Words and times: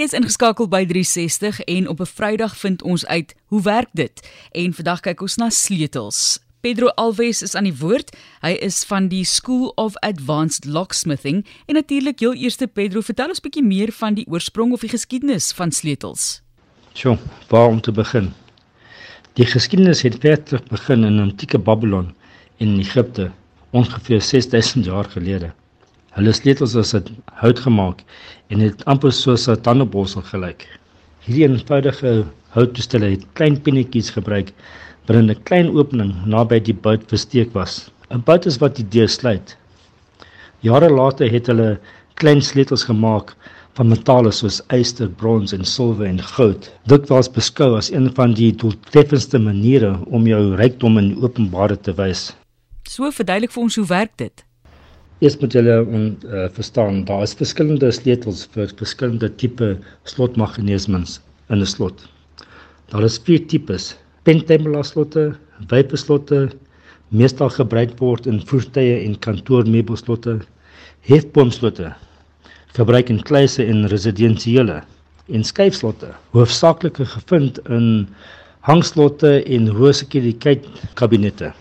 Jy's 0.00 0.14
ingeskakel 0.16 0.64
by 0.72 0.86
360 0.88 1.58
en 1.68 1.88
op 1.88 2.00
'n 2.00 2.08
Vrydag 2.08 2.56
vind 2.56 2.82
ons 2.82 3.06
uit 3.06 3.34
hoe 3.46 3.62
werk 3.62 3.88
dit? 3.92 4.28
En 4.50 4.72
vandag 4.72 5.00
kyk 5.00 5.20
ons 5.20 5.36
na 5.36 5.50
sleutels. 5.50 6.40
Pedro 6.60 6.86
Alves 6.86 7.42
is 7.42 7.54
aan 7.54 7.64
die 7.64 7.76
woord. 7.76 8.16
Hy 8.40 8.50
is 8.50 8.84
van 8.84 9.08
die 9.08 9.24
School 9.24 9.72
of 9.76 9.96
Advanced 9.96 10.64
Locksmithing 10.64 11.46
en 11.66 11.74
natuurlik 11.74 12.20
heel 12.20 12.34
eerste 12.34 12.66
Pedro, 12.66 13.00
vertel 13.00 13.28
ons 13.28 13.40
bietjie 13.40 13.62
meer 13.62 13.92
van 13.92 14.14
die 14.14 14.26
oorsprong 14.26 14.72
of 14.72 14.80
die 14.80 14.88
geskiedenis 14.88 15.52
van 15.52 15.70
sleutels. 15.70 16.42
Sjoe, 16.94 17.18
waar 17.48 17.68
om 17.68 17.80
te 17.80 17.92
begin? 17.92 18.32
Die 19.32 19.46
geskiedenis 19.46 20.02
het 20.02 20.16
verder 20.20 20.62
begin 20.68 21.04
in 21.04 21.20
antieke 21.20 21.58
Babylon 21.58 22.14
in 22.56 22.78
Egipte, 22.78 23.30
ongeveer 23.70 24.22
6000 24.22 24.84
jaar 24.84 25.04
gelede. 25.04 25.52
Hulle 26.16 26.32
sleutels 26.34 26.74
is 26.74 26.94
uit 26.94 27.10
hout 27.38 27.58
gemaak 27.62 28.02
en 28.50 28.62
het 28.64 28.84
amper 28.90 29.12
soos 29.12 29.48
'n 29.48 29.60
tandeborsel 29.66 30.22
gelyk. 30.32 30.66
Hierdie 31.24 31.46
eenvoudige 31.46 32.24
houttoestelle 32.56 33.10
het 33.12 33.26
klein 33.38 33.60
pinnetjies 33.62 34.10
gebruik 34.10 34.50
in 35.08 35.30
'n 35.30 35.42
klein 35.44 35.70
opening 35.76 36.12
naby 36.26 36.58
die 36.60 36.74
buit 36.74 37.02
versteek 37.12 37.54
was. 37.54 37.90
'n 38.10 38.22
Buit 38.24 38.46
is 38.46 38.58
wat 38.58 38.76
die 38.76 38.88
deur 38.88 39.08
sluit. 39.08 39.56
Jare 40.60 40.90
later 40.90 41.30
het 41.30 41.46
hulle 41.46 41.78
klein 42.14 42.42
sleutels 42.42 42.84
gemaak 42.84 43.34
van 43.74 43.88
metale 43.88 44.32
soos 44.32 44.60
yster, 44.68 45.08
brons 45.08 45.52
en 45.52 45.64
silwer 45.64 46.06
en 46.06 46.18
goud. 46.18 46.72
Dit 46.86 47.08
was 47.08 47.30
beskou 47.30 47.76
as 47.76 47.92
een 47.92 48.10
van 48.14 48.34
die 48.34 48.52
doeltreffendste 48.52 49.38
maniere 49.38 49.98
om 50.06 50.26
jou 50.26 50.54
rykdom 50.56 50.98
in 50.98 51.16
openbare 51.22 51.80
te 51.80 51.92
wys. 51.92 52.34
So 52.88 53.10
verduidelik 53.10 53.52
vir 53.52 53.62
ons 53.62 53.76
hoe 53.76 53.86
werk 53.86 54.16
dit? 54.16 54.44
Eers 55.20 55.34
moet 55.36 55.52
julle 55.52 55.74
uh, 55.84 56.46
verstaan, 56.56 57.02
daar 57.04 57.26
is 57.26 57.34
verskillende 57.36 57.90
sleutels 57.92 58.46
vir 58.54 58.70
verskillende 58.78 59.28
tipe 59.42 59.66
slotmeganismes 60.08 61.18
in 61.52 61.60
'n 61.60 61.68
slot. 61.68 62.06
Daar 62.88 63.04
is 63.04 63.18
vier 63.26 63.42
tipes: 63.52 63.90
pentemela 64.24 64.80
slotte, 64.82 65.34
wyperslotte, 65.68 66.40
meestal 67.12 67.52
gebruik 67.52 67.92
word 68.00 68.26
in 68.26 68.40
voertuie 68.40 68.96
en 69.04 69.18
kantoormeubelslotte, 69.26 70.38
hefboomslotte, 71.04 71.92
gebruik 72.78 73.12
in 73.12 73.20
kluise 73.20 73.64
en 73.64 73.88
residensiële 73.92 74.80
en 75.28 75.44
skuifslotte, 75.44 76.14
hoofsaaklik 76.32 76.96
gevind 76.96 77.60
in 77.68 78.08
hangslotte 78.64 79.42
en 79.44 79.68
hoë 79.68 79.92
sekuriteit 80.00 80.64
kabinette. 80.94 81.52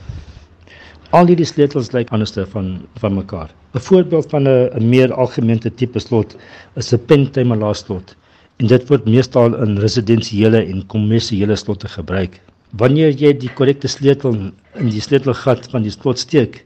Al 1.10 1.26
hierdie 1.26 1.48
sleutels 1.50 1.88
lyk 1.96 2.12
anderste 2.14 2.44
van 2.52 2.66
van 3.02 3.16
mekaar. 3.18 3.50
'n 3.74 3.82
Voorbeeld 3.82 4.30
van 4.30 4.44
'n 4.48 4.70
'n 4.78 4.90
meer 4.90 5.14
algemene 5.14 5.70
tipe 5.80 6.00
slot 6.00 6.36
is 6.76 6.94
'n 6.94 7.06
pentimela 7.10 7.74
slot 7.74 8.16
en 8.60 8.68
dit 8.68 8.84
word 8.90 9.06
meestal 9.06 9.56
in 9.64 9.80
residensiële 9.86 10.62
en 10.74 10.86
kommersiële 10.94 11.56
slotte 11.56 11.88
gebruik. 11.88 12.40
Wanneer 12.78 13.10
jy 13.22 13.34
die 13.34 13.50
korrekte 13.50 13.88
sleutel 13.88 14.36
in 14.76 14.90
die 14.90 15.02
sleutelgat 15.02 15.72
van 15.72 15.82
die 15.82 15.92
slot 15.92 16.20
steek, 16.20 16.66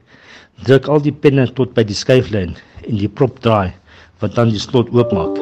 druk 0.64 0.88
al 0.88 1.00
die 1.00 1.12
penne 1.12 1.46
tot 1.52 1.72
by 1.74 1.82
die 1.82 1.96
skuiflyn 1.96 2.52
en 2.88 2.96
die 2.96 3.08
prop 3.08 3.40
draai 3.40 3.72
wat 4.20 4.34
dan 4.34 4.50
die 4.50 4.60
slot 4.60 4.92
oopmaak. 4.92 5.40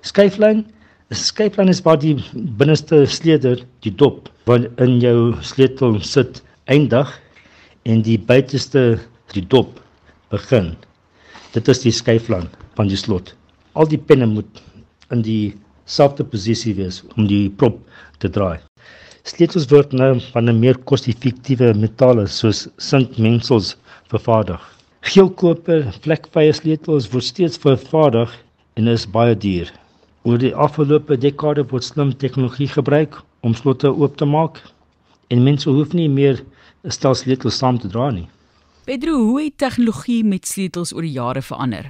Skuiflyn 0.00 0.64
is 1.10 1.26
skuiflyn 1.26 1.68
is 1.68 1.82
waar 1.82 1.98
die 1.98 2.16
binneste 2.56 3.04
sleutel, 3.06 3.60
die 3.80 3.92
dop, 3.92 4.30
wat 4.46 4.64
in 4.80 4.98
jou 5.00 5.34
sleutel 5.42 6.00
sit, 6.00 6.42
eindig 6.64 7.12
en 7.86 8.02
die 8.02 8.18
buiteste 8.18 8.98
die 9.34 9.44
dop 9.46 9.78
begin. 10.34 10.72
Dit 11.54 11.68
is 11.70 11.84
die 11.84 11.94
skuiflang 11.94 12.48
van 12.78 12.90
die 12.90 12.98
slot. 12.98 13.32
Al 13.78 13.86
die 13.90 14.00
penne 14.00 14.26
moet 14.26 14.62
in 15.14 15.22
dieselfde 15.22 16.26
posisie 16.26 16.74
wees 16.78 17.02
om 17.14 17.28
die 17.30 17.46
prop 17.60 17.78
te 18.22 18.30
draai. 18.32 18.58
Sleutels 19.26 19.68
word 19.70 19.94
nou 19.94 20.12
van 20.32 20.48
'n 20.50 20.60
meer 20.60 20.78
koste-effektiewe 20.90 21.72
metale 21.74 22.26
soos 22.26 22.68
sinkmengsels 22.78 23.76
vervaardig. 24.10 24.60
Geelkoper 25.02 25.86
vlekvrye 26.02 26.52
sleutels 26.52 27.08
word 27.12 27.24
steeds 27.24 27.58
vervaardig 27.58 28.30
en 28.76 28.88
is 28.88 29.06
baie 29.06 29.34
duur. 29.34 29.72
Oor 30.24 30.38
die 30.38 30.54
afgelope 30.54 31.16
dekade 31.16 31.62
word 31.70 31.84
slim 31.84 32.12
tegnologie 32.12 32.68
gebruik 32.68 33.22
om 33.42 33.54
slotte 33.54 33.88
oop 33.88 34.16
te 34.16 34.24
maak 34.24 34.62
en 35.30 35.42
mense 35.42 35.70
hoef 35.70 35.92
nie 35.92 36.08
meer 36.08 36.42
'n 36.86 36.94
stel 36.94 37.14
sleutels 37.18 37.56
saam 37.58 37.78
te 37.82 37.88
dra 37.90 38.10
nie. 38.14 38.28
Pedro, 38.86 39.18
hoe 39.18 39.40
het 39.42 39.58
tegnologie 39.58 40.24
met 40.24 40.46
sleutels 40.46 40.92
oor 40.94 41.02
die 41.02 41.16
jare 41.16 41.42
verander? 41.42 41.88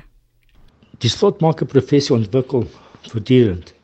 Die 1.05 1.11
slotmaker 1.13 1.69
professie 1.69 2.15
ontwikkel 2.17 2.65
voortdurend 3.11 3.75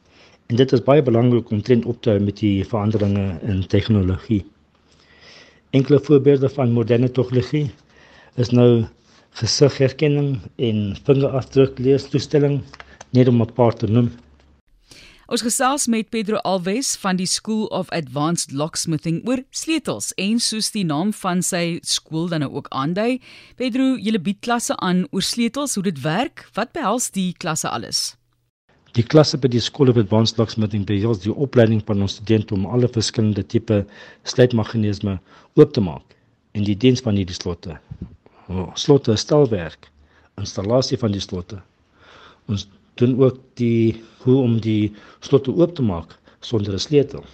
en 0.48 0.56
dit 0.56 0.72
is 0.72 0.84
baie 0.86 1.02
belangrik 1.04 1.50
om 1.52 1.60
trend 1.62 1.84
op 1.84 2.00
te 2.00 2.14
hou 2.14 2.20
met 2.20 2.40
die 2.40 2.64
veranderinge 2.64 3.26
in 3.44 3.60
tegnologie. 3.74 4.40
Enkele 5.76 6.00
voorbeelde 6.00 6.48
van 6.48 6.72
moderne 6.72 7.10
tegnologie 7.12 7.70
is 8.40 8.50
nou 8.56 8.84
gesigherkenning 9.40 10.38
en 10.56 10.96
vingerafdrukleestoestelling 11.04 12.60
net 13.12 13.28
om 13.28 13.42
'n 13.42 13.52
paar 13.52 13.76
te 13.76 13.86
noem. 13.86 14.12
Ons 15.32 15.40
gesels 15.40 15.86
met 15.88 16.10
Pedro 16.12 16.36
Alves 16.44 16.90
van 17.00 17.16
die 17.16 17.26
School 17.26 17.62
of 17.72 17.88
Advanced 17.96 18.50
Locksmithing 18.52 19.22
oor 19.24 19.40
sleutels 19.48 20.10
en 20.20 20.36
soos 20.44 20.66
die 20.74 20.82
naam 20.84 21.14
van 21.16 21.40
sy 21.40 21.78
skool 21.88 22.26
dan 22.28 22.42
nou 22.44 22.50
ook 22.58 22.66
aandui, 22.68 23.14
Pedro, 23.56 23.94
jy 23.96 24.12
bied 24.20 24.42
klasse 24.44 24.76
aan 24.84 25.06
oor 25.08 25.24
sleutels, 25.24 25.78
hoe 25.78 25.86
dit 25.86 26.02
werk, 26.04 26.42
wat 26.52 26.74
behels 26.76 27.08
die 27.14 27.30
klasse 27.40 27.70
alles? 27.72 28.02
Die 28.92 29.06
klasse 29.14 29.40
by 29.40 29.48
die 29.48 29.62
School 29.64 29.88
of 29.88 30.02
Advanced 30.02 30.36
Locksmithing 30.36 30.84
behels 30.90 31.24
die 31.24 31.32
opleiding 31.32 31.80
van 31.88 32.04
ons 32.04 32.18
studente 32.18 32.52
om 32.52 32.68
alle 32.68 32.92
verskillende 32.92 33.46
tipe 33.54 33.80
sluitmeganisme 34.34 35.16
oop 35.56 35.72
te 35.72 35.80
maak 35.80 36.12
en 36.52 36.68
die 36.68 36.76
diens 36.76 37.00
van 37.00 37.16
hierdie 37.16 37.40
slotte. 37.40 37.80
Slotte 38.76 39.16
stelwerk, 39.16 39.88
installasie 40.36 41.00
van 41.00 41.16
die 41.16 41.24
slotte. 41.24 41.64
Ons 42.52 42.68
doen 42.94 43.16
ook 43.20 43.38
die 43.54 44.02
hoe 44.24 44.42
om 44.42 44.60
die 44.60 44.92
slotte 45.20 45.54
oop 45.54 45.74
te 45.74 45.82
maak 45.82 46.18
sonder 46.40 46.74
'n 46.74 46.78
sleutel. 46.78 47.24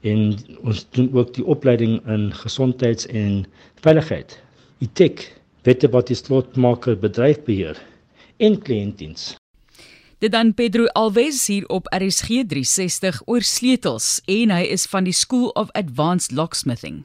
En 0.00 0.36
ons 0.62 0.86
doen 0.90 1.12
ook 1.12 1.34
die 1.34 1.44
opleiding 1.44 2.06
in 2.06 2.32
gesondheids- 2.34 3.06
en 3.06 3.46
veiligheid. 3.74 4.42
Etik, 4.78 5.40
wette 5.62 5.88
wat 5.88 6.06
die 6.06 6.16
slotmaker 6.16 6.98
bedryf 6.98 7.42
beheer 7.44 7.78
en 8.36 8.58
kliëntdiens. 8.58 9.36
Dit 10.20 10.32
dan 10.32 10.54
Pedro 10.54 10.86
Alves 10.86 11.46
hier 11.46 11.66
op 11.68 11.86
RSG 11.96 12.26
360 12.26 13.22
oor 13.24 13.42
sleutels 13.42 14.20
en 14.24 14.50
hy 14.50 14.66
is 14.68 14.84
van 14.86 15.04
die 15.04 15.16
School 15.16 15.48
of 15.48 15.70
Advanced 15.72 16.32
Locksmithing. 16.36 17.04